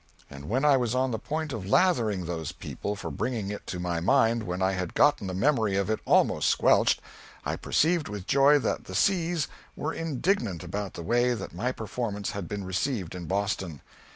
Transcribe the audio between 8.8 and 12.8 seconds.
the C.'s were indignant about the way that my performance had been